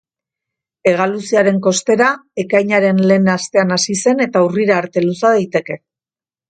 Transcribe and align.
Hegaluzearen 0.91 1.59
kostera 1.67 2.09
ekainaren 2.45 3.05
lehen 3.13 3.31
astean 3.37 3.77
hasi 3.79 4.01
zen 4.01 4.29
eta 4.29 4.47
urrira 4.51 4.83
arte 4.85 5.07
luza 5.09 5.37
daiteke. 5.39 5.81